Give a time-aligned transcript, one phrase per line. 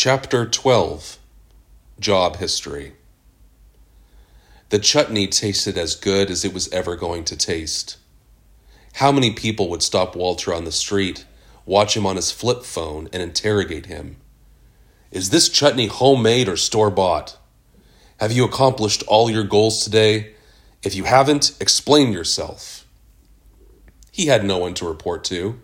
[0.00, 1.18] Chapter 12
[1.98, 2.92] Job History
[4.68, 7.96] The chutney tasted as good as it was ever going to taste.
[8.92, 11.26] How many people would stop Walter on the street,
[11.66, 14.18] watch him on his flip phone, and interrogate him?
[15.10, 17.36] Is this chutney homemade or store bought?
[18.20, 20.34] Have you accomplished all your goals today?
[20.84, 22.86] If you haven't, explain yourself.
[24.12, 25.58] He had no one to report to.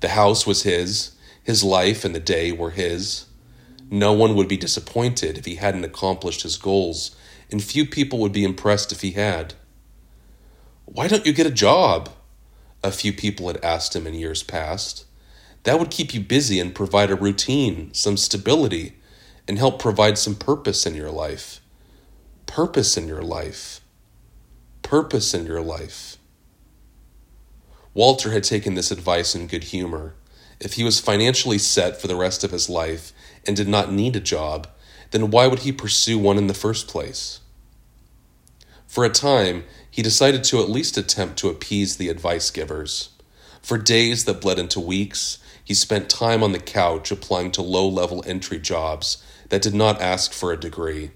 [0.00, 1.12] The house was his,
[1.42, 3.24] his life and the day were his.
[3.90, 7.16] No one would be disappointed if he hadn't accomplished his goals,
[7.50, 9.54] and few people would be impressed if he had.
[10.84, 12.10] Why don't you get a job?
[12.82, 15.06] A few people had asked him in years past.
[15.64, 18.96] That would keep you busy and provide a routine, some stability,
[19.46, 21.60] and help provide some purpose in your life.
[22.46, 23.80] Purpose in your life.
[24.82, 26.18] Purpose in your life.
[27.94, 30.14] Walter had taken this advice in good humor.
[30.60, 33.12] If he was financially set for the rest of his life
[33.46, 34.66] and did not need a job,
[35.10, 37.40] then why would he pursue one in the first place?
[38.86, 43.10] For a time, he decided to at least attempt to appease the advice givers.
[43.62, 47.86] For days that bled into weeks, he spent time on the couch applying to low
[47.86, 51.10] level entry jobs that did not ask for a degree.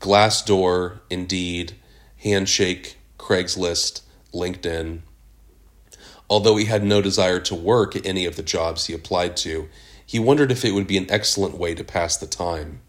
[0.00, 1.74] Glassdoor, Indeed,
[2.18, 5.00] Handshake, Craigslist, LinkedIn.
[6.32, 9.68] Although he had no desire to work at any of the jobs he applied to,
[10.06, 12.80] he wondered if it would be an excellent way to pass the time.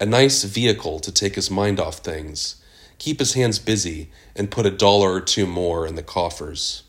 [0.00, 2.56] A nice vehicle to take his mind off things,
[2.96, 6.84] keep his hands busy, and put a dollar or two more in the coffers.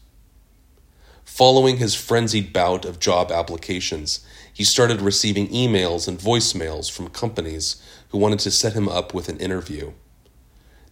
[1.26, 7.84] Following his frenzied bout of job applications, he started receiving emails and voicemails from companies
[8.12, 9.92] who wanted to set him up with an interview.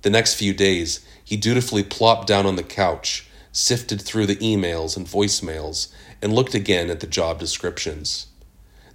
[0.02, 4.96] The next few days, he dutifully plopped down on the couch sifted through the emails
[4.96, 8.28] and voicemails, and looked again at the job descriptions.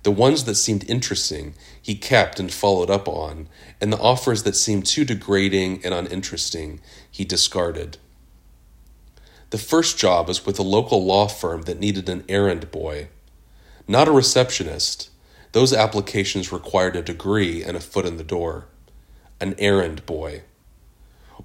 [0.04, 3.48] The ones that seemed interesting he kept and followed up on,
[3.80, 7.96] and the offers that seemed too degrading and uninteresting he discarded.
[9.48, 13.08] The first job was with a local law firm that needed an errand boy.
[13.88, 15.10] Not a receptionist.
[15.52, 18.66] Those applications required a degree and a foot in the door.
[19.40, 20.42] An errand boy.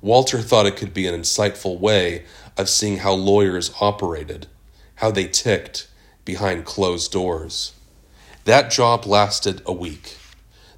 [0.02, 2.24] Walter thought it could be an insightful way
[2.58, 4.48] of seeing how lawyers operated,
[4.96, 5.88] how they ticked
[6.24, 7.74] behind closed doors.
[8.46, 10.18] That job lasted a week.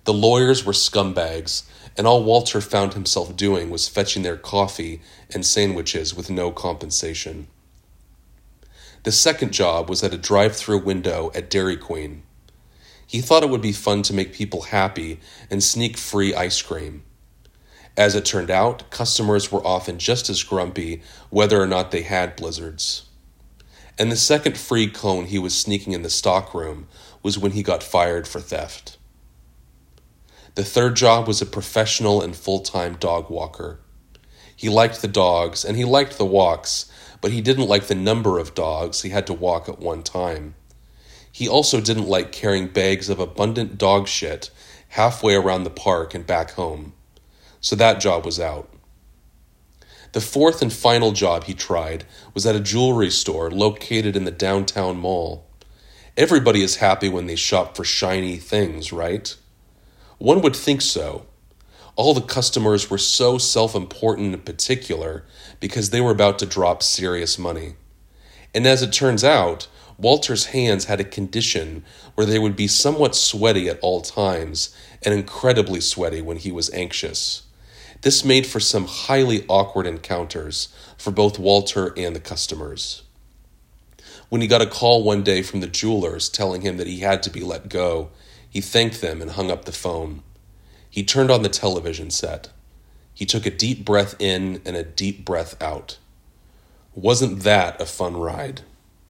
[0.05, 1.63] The lawyers were scumbags,
[1.95, 5.01] and all Walter found himself doing was fetching their coffee
[5.31, 7.47] and sandwiches with no compensation.
[9.03, 12.23] The second job was at a drive through window at Dairy Queen.
[13.05, 17.03] He thought it would be fun to make people happy and sneak free ice cream.
[17.97, 22.37] As it turned out, customers were often just as grumpy whether or not they had
[22.37, 23.03] blizzards.
[23.99, 26.87] And the second free cone he was sneaking in the stockroom
[27.21, 28.97] was when he got fired for theft.
[30.55, 33.79] The third job was a professional and full time dog walker.
[34.55, 38.39] He liked the dogs and he liked the walks, but he didn't like the number
[38.39, 40.55] of dogs he had to walk at one time.
[41.31, 44.49] He also didn't like carrying bags of abundant dog shit
[44.89, 46.93] halfway around the park and back home
[47.61, 48.67] so that job was out.
[50.13, 54.31] The fourth and final job he tried was at a jewelry store located in the
[54.31, 55.47] downtown mall.
[56.17, 59.33] Everybody is happy when they shop for shiny things, right?
[60.17, 61.27] One would think so.
[61.95, 65.23] All the customers were so self important and particular
[65.61, 67.75] because they were about to drop serious money.
[68.53, 69.67] And as it turns out,
[69.97, 71.85] Walter's hands had a condition
[72.15, 76.73] where they would be somewhat sweaty at all times and incredibly sweaty when he was
[76.73, 77.43] anxious.
[78.01, 83.03] This made for some highly awkward encounters for both Walter and the customers.
[84.29, 87.21] When he got a call one day from the jewelers telling him that he had
[87.23, 88.09] to be let go,
[88.49, 90.23] he thanked them and hung up the phone.
[90.89, 92.49] He turned on the television set.
[93.13, 95.97] He took a deep breath in and a deep breath out.
[96.95, 98.61] Wasn't that a fun ride?